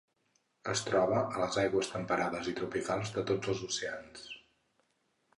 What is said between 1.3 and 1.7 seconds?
les